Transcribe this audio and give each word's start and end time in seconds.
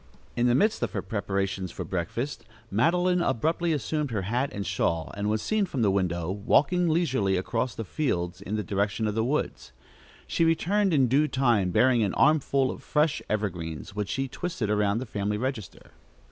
In 0.35 0.47
the 0.47 0.55
midst 0.55 0.81
of 0.81 0.93
her 0.93 1.03
preparations 1.03 1.71
for 1.71 1.83
breakfast, 1.83 2.43
Madeline 2.71 3.21
abruptly 3.21 3.71
assumed 3.71 4.09
her 4.09 4.23
hat 4.23 4.51
and 4.51 4.65
shawl, 4.65 5.13
and 5.15 5.29
was 5.29 5.43
seen 5.43 5.67
from 5.67 5.83
the 5.83 5.91
window, 5.91 6.31
walking 6.31 6.89
leisurely 6.89 7.37
across 7.37 7.75
the 7.75 7.83
fields 7.85 8.41
in 8.41 8.55
the 8.55 8.63
direction 8.63 9.05
of 9.05 9.13
the 9.13 9.23
woods. 9.23 9.73
She 10.25 10.43
returned 10.43 10.91
in 10.91 11.07
due 11.07 11.27
time, 11.27 11.69
bearing 11.69 12.01
an 12.01 12.15
armful 12.15 12.71
of 12.71 12.81
fresh 12.81 13.21
evergreens, 13.29 13.95
which 13.95 14.09
she 14.09 14.27
twisted 14.27 14.71
around 14.71 14.97
the 14.97 15.05
family 15.05 15.37
register. 15.37 15.91